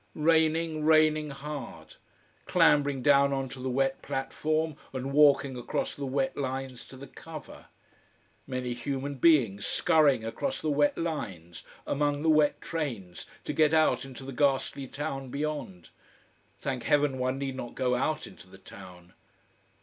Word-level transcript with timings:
Raining, 0.15 0.83
raining 0.83 1.29
hard. 1.29 1.97
Clambering 2.45 3.03
down 3.03 3.31
on 3.33 3.47
to 3.49 3.59
the 3.59 3.69
wet 3.69 4.01
platform 4.01 4.75
and 4.93 5.13
walking 5.13 5.55
across 5.55 5.93
the 5.93 6.07
wet 6.07 6.35
lines 6.35 6.85
to 6.85 6.97
the 6.97 7.05
cover. 7.05 7.67
Many 8.47 8.73
human 8.73 9.13
beings 9.19 9.67
scurrying 9.67 10.25
across 10.25 10.59
the 10.59 10.71
wet 10.71 10.97
lines, 10.97 11.61
among 11.85 12.23
the 12.23 12.29
wet 12.31 12.59
trains, 12.61 13.27
to 13.43 13.53
get 13.53 13.75
out 13.75 14.03
into 14.03 14.23
the 14.23 14.33
ghastly 14.33 14.87
town 14.87 15.29
beyond. 15.29 15.91
Thank 16.57 16.81
heaven 16.81 17.19
one 17.19 17.37
need 17.37 17.55
not 17.55 17.75
go 17.75 17.93
out 17.93 18.25
into 18.25 18.49
the 18.49 18.57
town. 18.57 19.13